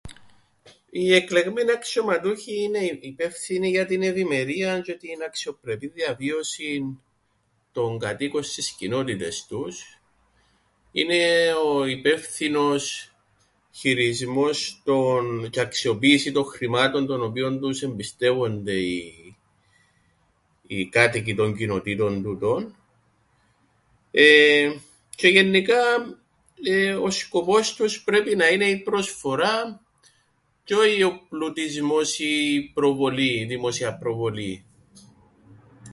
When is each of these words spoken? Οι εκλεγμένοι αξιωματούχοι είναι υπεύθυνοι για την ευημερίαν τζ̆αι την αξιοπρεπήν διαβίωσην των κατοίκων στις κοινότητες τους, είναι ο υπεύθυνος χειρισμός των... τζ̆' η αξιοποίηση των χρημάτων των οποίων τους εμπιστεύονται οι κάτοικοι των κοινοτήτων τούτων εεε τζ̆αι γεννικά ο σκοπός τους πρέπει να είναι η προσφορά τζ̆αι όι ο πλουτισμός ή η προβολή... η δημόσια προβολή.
Οι 0.89 1.13
εκλεγμένοι 1.13 1.71
αξιωματούχοι 1.71 2.61
είναι 2.63 2.79
υπεύθυνοι 3.01 3.69
για 3.69 3.85
την 3.85 4.01
ευημερίαν 4.01 4.81
τζ̆αι 4.81 4.97
την 4.99 5.23
αξιοπρεπήν 5.27 5.91
διαβίωσην 5.93 6.83
των 7.71 7.99
κατοίκων 7.99 8.43
στις 8.43 8.71
κοινότητες 8.71 9.45
τους, 9.49 9.99
είναι 10.91 11.51
ο 11.65 11.85
υπεύθυνος 11.85 13.13
χειρισμός 13.71 14.81
των... 14.85 15.49
τζ̆' 15.51 15.55
η 15.55 15.59
αξιοποίηση 15.59 16.31
των 16.31 16.45
χρημάτων 16.45 17.05
των 17.05 17.21
οποίων 17.23 17.59
τους 17.59 17.81
εμπιστεύονται 17.81 18.73
οι 20.67 20.85
κάτοικοι 20.89 21.35
των 21.35 21.55
κοινοτήτων 21.55 22.23
τούτων 22.23 22.75
εεε 24.11 24.79
τζ̆αι 25.17 25.31
γεννικά 25.31 25.81
ο 27.03 27.09
σκοπός 27.09 27.75
τους 27.75 28.03
πρέπει 28.03 28.35
να 28.35 28.47
είναι 28.47 28.65
η 28.69 28.77
προσφορά 28.79 29.81
τζ̆αι 30.67 30.77
όι 30.77 31.03
ο 31.03 31.19
πλουτισμός 31.29 32.19
ή 32.19 32.53
η 32.53 32.71
προβολή... 32.73 33.39
η 33.39 33.45
δημόσια 33.45 33.97
προβολή. 33.97 34.65